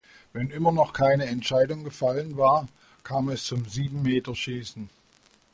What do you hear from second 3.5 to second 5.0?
Sieben-Meter-Schießen.